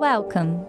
Welcome! 0.00 0.60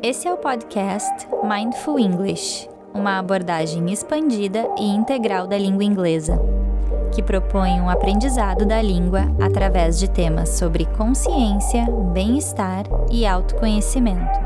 Esse 0.00 0.28
é 0.28 0.32
o 0.32 0.36
podcast 0.36 1.26
Mindful 1.42 1.98
English, 1.98 2.70
uma 2.94 3.18
abordagem 3.18 3.92
expandida 3.92 4.64
e 4.78 4.86
integral 4.86 5.48
da 5.48 5.58
língua 5.58 5.82
inglesa, 5.82 6.40
que 7.12 7.20
propõe 7.20 7.80
um 7.80 7.90
aprendizado 7.90 8.64
da 8.64 8.80
língua 8.80 9.22
através 9.42 9.98
de 9.98 10.08
temas 10.08 10.50
sobre 10.50 10.86
consciência, 10.96 11.84
bem-estar 12.12 12.84
e 13.10 13.26
autoconhecimento. 13.26 14.38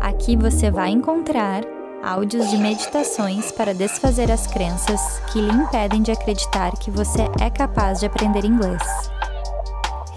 Aqui 0.00 0.36
você 0.36 0.68
vai 0.68 0.90
encontrar 0.90 1.62
áudios 2.02 2.50
de 2.50 2.58
meditações 2.58 3.52
para 3.52 3.72
desfazer 3.72 4.32
as 4.32 4.48
crenças 4.48 5.20
que 5.32 5.40
lhe 5.40 5.52
impedem 5.52 6.02
de 6.02 6.10
acreditar 6.10 6.72
que 6.72 6.90
você 6.90 7.22
é 7.40 7.48
capaz 7.48 8.00
de 8.00 8.06
aprender 8.06 8.44
inglês 8.44 8.82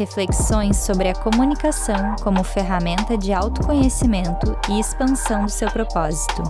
reflexões 0.02 0.78
sobre 0.78 1.10
a 1.10 1.14
comunicação 1.14 2.16
como 2.24 2.44
ferramenta 2.44 3.16
de 3.16 3.32
autoconhecimento 3.32 4.58
e 4.68 4.80
expansão 4.80 5.46
do 5.46 5.52
seu 5.52 5.70
propósito. 5.70 6.42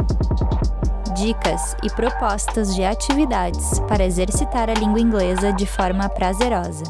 Dicas 1.17 1.75
e 1.83 1.89
propostas 1.89 2.73
de 2.73 2.85
atividades 2.85 3.77
para 3.89 4.05
exercitar 4.05 4.69
a 4.69 4.73
língua 4.73 5.01
inglesa 5.01 5.51
de 5.51 5.65
forma 5.65 6.07
prazerosa. 6.07 6.85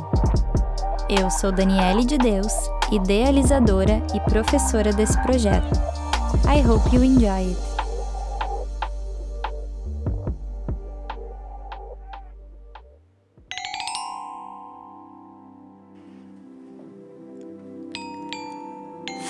Eu 1.10 1.32
sou 1.32 1.52
Daniele 1.52 2.06
de 2.06 2.20
Deus, 2.20 2.54
idealizadora 2.92 4.00
e 4.14 4.20
professora 4.20 4.94
desse 4.94 5.20
projeto. 5.24 5.74
I 6.46 6.62
hope 6.62 6.96
you 6.96 7.04
enjoy 7.04 7.50
it. 7.50 7.71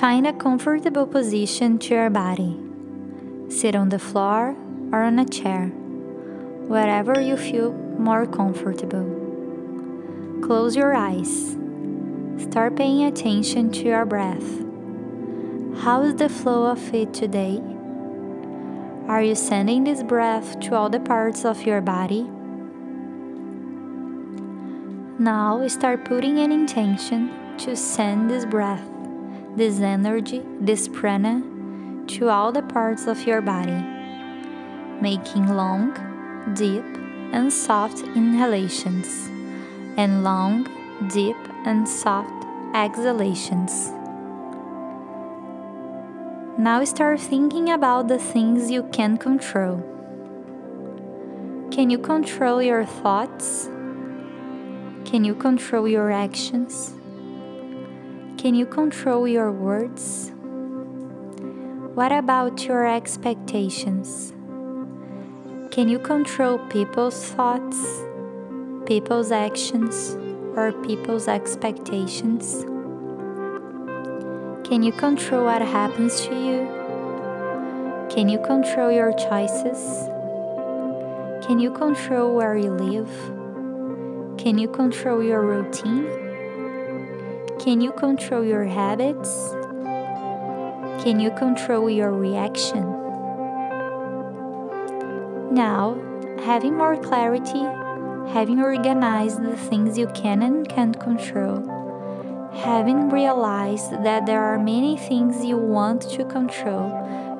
Find 0.02 0.25
a 0.25 0.33
comfortable 0.33 1.05
position 1.05 1.77
to 1.77 1.94
your 1.94 2.09
body. 2.09 2.57
Sit 3.49 3.75
on 3.75 3.89
the 3.89 3.99
floor 3.99 4.55
or 4.91 5.03
on 5.03 5.19
a 5.19 5.25
chair, 5.25 5.67
wherever 6.66 7.21
you 7.21 7.38
feel 7.38 7.71
more 7.99 8.25
comfortable. 8.25 9.05
Close 10.41 10.75
your 10.75 10.95
eyes. 10.95 11.55
Start 12.39 12.77
paying 12.77 13.03
attention 13.03 13.72
to 13.73 13.83
your 13.83 14.05
breath. 14.07 14.66
How 15.83 16.02
is 16.02 16.16
the 16.16 16.29
flow 16.29 16.66
of 16.66 16.95
it 16.95 17.13
today? 17.13 17.61
Are 19.07 19.22
you 19.22 19.35
sending 19.35 19.83
this 19.83 20.02
breath 20.02 20.59
to 20.61 20.73
all 20.73 20.89
the 20.89 20.99
parts 20.99 21.45
of 21.45 21.61
your 21.61 21.79
body? 21.79 22.23
Now 25.19 25.67
start 25.67 26.05
putting 26.05 26.39
an 26.39 26.52
intention 26.52 27.29
to 27.59 27.75
send 27.75 28.31
this 28.31 28.45
breath 28.45 28.91
this 29.55 29.80
energy, 29.80 30.41
this 30.59 30.88
prana, 30.88 31.41
to 32.07 32.30
all 32.30 32.52
the 32.52 32.61
parts 32.61 33.07
of 33.07 33.25
your 33.27 33.41
body, 33.41 33.83
making 35.02 35.47
long, 35.47 35.94
deep, 36.55 36.85
and 37.33 37.52
soft 37.52 38.02
inhalations, 38.16 39.27
and 39.97 40.23
long, 40.23 40.67
deep, 41.09 41.38
and 41.66 41.88
soft 41.88 42.45
exhalations. 42.73 43.91
Now 46.57 46.83
start 46.83 47.19
thinking 47.19 47.69
about 47.72 48.07
the 48.07 48.19
things 48.19 48.69
you 48.69 48.83
can 48.91 49.17
control. 49.17 49.81
Can 51.72 51.89
you 51.89 51.97
control 51.97 52.61
your 52.61 52.85
thoughts? 52.85 53.66
Can 55.05 55.23
you 55.23 55.33
control 55.33 55.88
your 55.88 56.11
actions? 56.11 56.94
Can 58.42 58.56
you 58.56 58.66
control 58.66 59.28
your 59.28 59.52
words? 59.52 60.31
What 61.94 62.11
about 62.11 62.66
your 62.66 62.88
expectations? 62.88 64.34
Can 65.69 65.88
you 65.88 66.00
control 66.00 66.57
people's 66.57 67.24
thoughts, 67.24 67.78
people's 68.88 69.31
actions, 69.31 70.18
or 70.56 70.72
people's 70.81 71.28
expectations? 71.28 72.63
Can 74.68 74.81
you 74.81 74.91
control 74.91 75.46
what 75.46 75.62
happens 75.62 76.22
to 76.22 76.34
you? 76.34 76.66
Can 78.09 78.28
you 78.28 78.40
control 78.40 78.91
your 78.91 79.13
choices? 79.13 80.09
Can 81.46 81.59
you 81.59 81.69
control 81.69 82.34
where 82.34 82.58
you 82.58 82.72
live? 82.72 83.12
Can 84.40 84.58
you 84.58 84.68
control 84.68 85.22
your 85.22 85.44
routine? 85.46 86.31
Can 87.63 87.79
you 87.79 87.91
control 87.91 88.44
your 88.44 88.66
habits? 88.66 89.51
Can 91.03 91.19
you 91.19 91.29
control 91.29 91.91
your 91.91 92.11
reaction? 92.11 92.81
Now, 95.53 95.95
having 96.44 96.75
more 96.75 96.97
clarity, 96.97 97.61
having 98.33 98.59
organized 98.61 99.44
the 99.44 99.55
things 99.55 99.95
you 99.95 100.07
can 100.07 100.41
and 100.41 100.67
can't 100.67 100.99
control, 100.99 101.61
having 102.51 103.11
realized 103.11 103.91
that 104.03 104.25
there 104.25 104.41
are 104.41 104.57
many 104.57 104.97
things 104.97 105.45
you 105.45 105.57
want 105.57 106.01
to 106.09 106.25
control, 106.25 106.89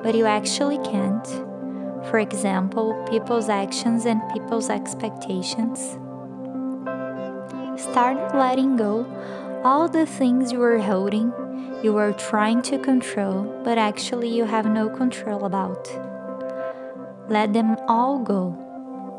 but 0.04 0.14
you 0.14 0.26
actually 0.26 0.78
can't, 0.88 1.26
for 2.06 2.20
example, 2.20 2.94
people's 3.10 3.48
actions 3.48 4.06
and 4.06 4.22
people's 4.32 4.70
expectations, 4.70 5.98
start 7.76 8.36
letting 8.36 8.76
go 8.76 9.04
all 9.64 9.88
the 9.88 10.06
things 10.06 10.50
you 10.50 10.60
are 10.62 10.78
holding, 10.78 11.32
you 11.82 11.96
are 11.96 12.12
trying 12.12 12.62
to 12.62 12.78
control, 12.78 13.44
but 13.64 13.78
actually 13.78 14.28
you 14.28 14.44
have 14.44 14.66
no 14.66 14.88
control 14.88 15.44
about. 15.44 15.88
Let 17.28 17.52
them 17.52 17.76
all 17.86 18.18
go. 18.18 18.58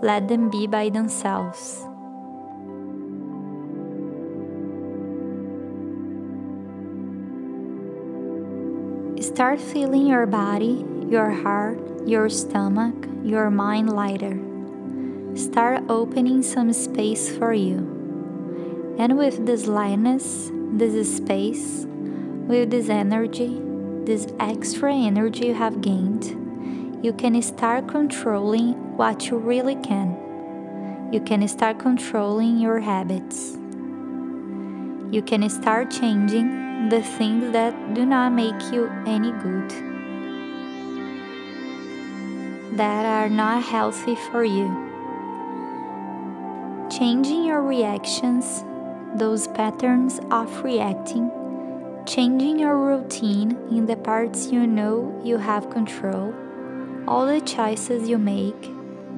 Let 0.01 0.27
them 0.27 0.49
be 0.49 0.67
by 0.67 0.89
themselves. 0.89 1.85
Start 9.23 9.61
feeling 9.61 10.05
your 10.05 10.25
body, 10.25 10.85
your 11.07 11.31
heart, 11.31 11.79
your 12.05 12.27
stomach, 12.27 13.07
your 13.23 13.49
mind 13.49 13.93
lighter. 13.93 14.37
Start 15.35 15.83
opening 15.87 16.43
some 16.43 16.73
space 16.73 17.29
for 17.29 17.53
you. 17.53 17.92
And 18.97 19.17
with 19.17 19.45
this 19.45 19.65
lightness, 19.65 20.51
this 20.53 21.17
space, 21.17 21.85
with 22.47 22.69
this 22.69 22.89
energy, 22.89 23.59
this 24.05 24.27
extra 24.39 24.93
energy 24.93 25.47
you 25.47 25.53
have 25.55 25.81
gained, 25.81 27.03
you 27.03 27.11
can 27.11 27.41
start 27.41 27.87
controlling 27.87 28.73
what 28.95 29.27
you 29.27 29.37
really 29.37 29.75
can. 29.75 31.09
You 31.11 31.21
can 31.21 31.47
start 31.47 31.79
controlling 31.79 32.59
your 32.59 32.79
habits. 32.79 33.57
You 35.11 35.21
can 35.25 35.49
start 35.49 35.89
changing 35.89 36.89
the 36.89 37.01
things 37.01 37.51
that 37.51 37.93
do 37.93 38.05
not 38.05 38.31
make 38.31 38.61
you 38.71 38.91
any 39.05 39.31
good, 39.31 39.69
that 42.77 43.05
are 43.05 43.29
not 43.29 43.63
healthy 43.63 44.15
for 44.15 44.43
you. 44.43 44.67
Changing 46.89 47.43
your 47.43 47.61
reactions 47.61 48.63
those 49.15 49.47
patterns 49.49 50.19
of 50.31 50.63
reacting, 50.63 51.29
changing 52.07 52.57
your 52.57 52.77
routine 52.77 53.51
in 53.69 53.85
the 53.85 53.95
parts 53.95 54.47
you 54.47 54.65
know 54.65 55.21
you 55.23 55.37
have 55.37 55.69
control, 55.69 56.33
all 57.07 57.27
the 57.27 57.41
choices 57.41 58.09
you 58.09 58.17
make, 58.17 58.71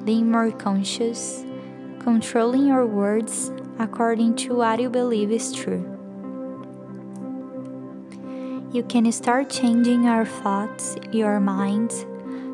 being 0.04 0.30
more 0.30 0.50
conscious, 0.50 1.44
controlling 1.98 2.66
your 2.66 2.84
words 2.84 3.50
according 3.78 4.36
to 4.36 4.56
what 4.56 4.80
you 4.80 4.90
believe 4.90 5.30
is 5.30 5.52
true. 5.52 5.92
You 8.72 8.82
can 8.82 9.10
start 9.12 9.48
changing 9.48 10.04
your 10.04 10.26
thoughts, 10.26 10.96
your 11.10 11.40
mind, 11.40 11.92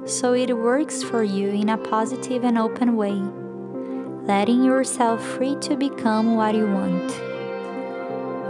so 0.05 0.33
it 0.33 0.57
works 0.57 1.03
for 1.03 1.25
you 1.25 1.49
in 1.49 1.71
a 1.71 1.77
positive 1.77 2.45
and 2.45 2.57
open 2.57 2.97
way, 2.97 3.21
letting 4.27 4.63
yourself 4.63 5.21
free 5.25 5.57
to 5.63 5.77
become 5.77 6.37
what 6.37 6.55
you 6.55 6.67
want 6.67 7.32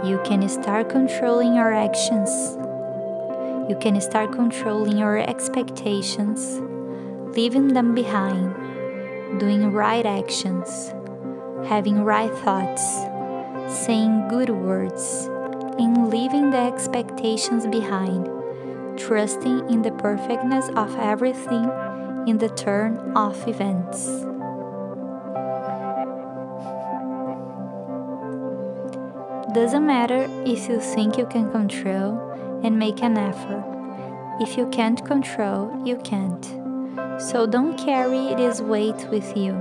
you 0.03 0.19
can 0.25 0.47
start 0.49 0.89
controlling 0.89 1.55
your 1.55 1.71
actions. 1.71 2.57
You 3.69 3.77
can 3.79 4.01
start 4.01 4.33
controlling 4.33 4.97
your 4.97 5.17
expectations, 5.17 6.59
leaving 7.37 7.69
them 7.69 7.95
behind, 7.95 8.53
doing 9.39 9.71
right 9.71 10.05
actions, 10.05 10.93
having 11.69 12.03
right 12.03 12.33
thoughts, 12.39 12.83
saying 13.85 14.27
good 14.27 14.49
words, 14.49 15.29
and 15.79 16.09
leaving 16.09 16.51
the 16.51 16.57
expectations 16.57 17.65
behind, 17.65 18.29
trusting 18.99 19.69
in 19.69 19.83
the 19.83 19.91
perfectness 19.91 20.67
of 20.75 20.93
everything 20.99 21.71
in 22.27 22.39
the 22.39 22.49
turn 22.49 22.97
of 23.15 23.47
events. 23.47 24.32
Doesn't 29.53 29.85
matter 29.85 30.27
if 30.45 30.67
you 30.67 30.79
think 30.79 31.15
you 31.15 31.27
can 31.27 31.51
control 31.51 32.17
and 32.63 32.79
make 32.79 33.03
an 33.03 33.17
effort. 33.17 33.63
If 34.41 34.57
you 34.57 34.67
can't 34.69 35.05
control, 35.05 35.71
you 35.85 35.97
can't. 35.97 36.43
So 37.21 37.45
don't 37.45 37.77
carry 37.77 38.33
this 38.33 38.61
weight 38.61 39.07
with 39.11 39.37
you. 39.37 39.53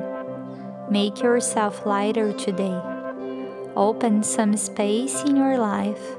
Make 0.88 1.20
yourself 1.20 1.84
lighter 1.84 2.32
today. 2.32 2.80
Open 3.76 4.22
some 4.22 4.56
space 4.56 5.24
in 5.24 5.36
your 5.36 5.58
life 5.58 6.16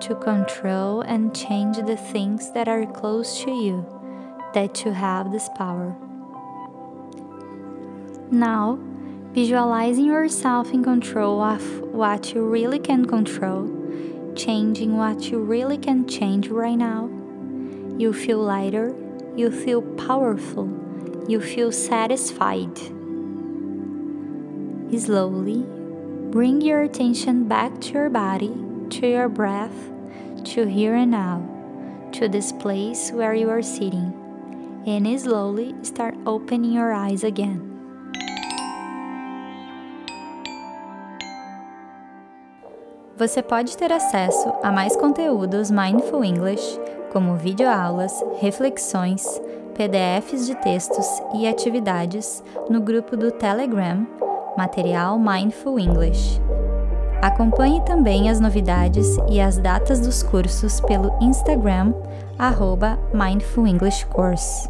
to 0.00 0.14
control 0.16 1.00
and 1.00 1.34
change 1.34 1.78
the 1.78 1.96
things 1.96 2.52
that 2.52 2.68
are 2.68 2.84
close 2.84 3.42
to 3.44 3.50
you, 3.50 3.86
that 4.52 4.84
you 4.84 4.92
have 4.92 5.32
this 5.32 5.48
power. 5.56 5.96
Now, 8.30 8.78
visualizing 9.34 10.06
yourself 10.06 10.72
in 10.72 10.84
control 10.84 11.42
of 11.42 11.80
what 11.80 12.32
you 12.32 12.46
really 12.46 12.78
can 12.78 13.04
control, 13.04 13.68
changing 14.36 14.96
what 14.96 15.24
you 15.24 15.40
really 15.40 15.76
can 15.76 16.06
change 16.06 16.46
right 16.48 16.78
now. 16.78 17.10
You 17.98 18.12
feel 18.12 18.38
lighter, 18.38 18.94
you 19.34 19.50
feel 19.50 19.82
powerful, 19.82 20.70
you 21.26 21.40
feel 21.40 21.72
satisfied. 21.72 22.78
Slowly, 24.96 25.64
bring 26.30 26.60
your 26.60 26.82
attention 26.82 27.48
back 27.48 27.80
to 27.80 27.92
your 27.92 28.10
body, 28.10 28.54
to 28.90 29.08
your 29.08 29.28
breath, 29.28 29.90
to 30.44 30.64
here 30.66 30.94
and 30.94 31.10
now, 31.10 31.42
to 32.12 32.28
this 32.28 32.52
place 32.52 33.10
where 33.10 33.34
you 33.34 33.50
are 33.50 33.62
sitting, 33.62 34.14
and 34.86 35.20
slowly 35.20 35.74
start 35.82 36.14
opening 36.24 36.72
your 36.72 36.92
eyes 36.92 37.24
again. 37.24 37.73
Você 43.16 43.40
pode 43.40 43.76
ter 43.76 43.92
acesso 43.92 44.52
a 44.60 44.72
mais 44.72 44.96
conteúdos 44.96 45.70
Mindful 45.70 46.24
English, 46.24 46.80
como 47.12 47.36
videoaulas, 47.36 48.12
reflexões, 48.40 49.40
PDFs 49.72 50.46
de 50.46 50.56
textos 50.56 51.06
e 51.32 51.46
atividades 51.46 52.42
no 52.68 52.80
grupo 52.80 53.16
do 53.16 53.30
Telegram 53.30 54.04
Material 54.56 55.16
Mindful 55.16 55.78
English. 55.78 56.40
Acompanhe 57.22 57.80
também 57.84 58.28
as 58.28 58.40
novidades 58.40 59.16
e 59.30 59.40
as 59.40 59.58
datas 59.58 60.00
dos 60.00 60.24
cursos 60.24 60.80
pelo 60.80 61.16
Instagram, 61.20 61.94
arroba 62.36 62.98
Mindful 63.12 63.68
English 63.68 64.04
Course. 64.06 64.68